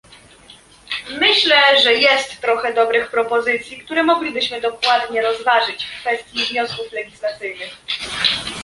[1.21, 7.69] Myślę, że jest trochę dobrych propozycji, które moglibyśmy dokładnie rozważyć w kwestii wniosków legislacyjnych